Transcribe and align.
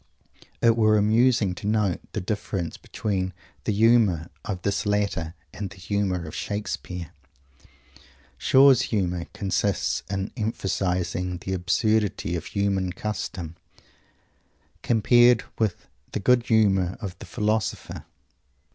It 0.63 0.75
were 0.75 0.97
amusing 0.97 1.53
to 1.53 1.67
note 1.67 1.99
the 2.13 2.21
difference 2.21 2.75
between 2.75 3.33
the 3.65 3.71
"humour" 3.71 4.31
of 4.43 4.63
this 4.63 4.87
latter 4.87 5.35
and 5.53 5.69
the 5.69 5.75
"humour" 5.77 6.25
of 6.25 6.33
Shakespeare. 6.33 7.11
Shaw's 8.39 8.81
humour 8.89 9.27
consists 9.33 10.01
in 10.09 10.31
emphasizing 10.35 11.37
the 11.37 11.53
absurdity 11.53 12.35
of 12.35 12.45
human 12.47 12.93
Custom, 12.93 13.55
compared 14.81 15.43
with 15.59 15.87
the 16.13 16.19
good 16.19 16.47
sense 16.47 16.97
of 16.99 17.15
the 17.19 17.27
philosopher. 17.27 18.05